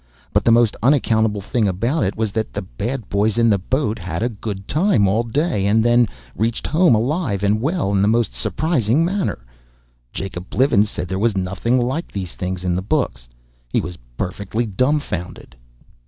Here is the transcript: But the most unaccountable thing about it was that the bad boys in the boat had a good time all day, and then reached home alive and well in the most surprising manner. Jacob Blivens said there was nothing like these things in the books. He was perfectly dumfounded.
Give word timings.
But 0.33 0.43
the 0.43 0.51
most 0.51 0.75
unaccountable 0.81 1.41
thing 1.41 1.67
about 1.67 2.03
it 2.03 2.17
was 2.17 2.31
that 2.31 2.53
the 2.53 2.63
bad 2.63 3.07
boys 3.07 3.37
in 3.37 3.51
the 3.51 3.59
boat 3.59 3.99
had 3.99 4.23
a 4.23 4.29
good 4.29 4.67
time 4.67 5.07
all 5.07 5.21
day, 5.21 5.67
and 5.67 5.83
then 5.83 6.07
reached 6.35 6.65
home 6.65 6.95
alive 6.95 7.43
and 7.43 7.61
well 7.61 7.91
in 7.91 8.01
the 8.01 8.07
most 8.07 8.33
surprising 8.33 9.05
manner. 9.05 9.45
Jacob 10.11 10.49
Blivens 10.49 10.89
said 10.89 11.07
there 11.07 11.19
was 11.19 11.37
nothing 11.37 11.77
like 11.79 12.11
these 12.11 12.33
things 12.33 12.63
in 12.63 12.75
the 12.75 12.81
books. 12.81 13.29
He 13.69 13.79
was 13.79 13.99
perfectly 14.17 14.65
dumfounded. 14.65 15.55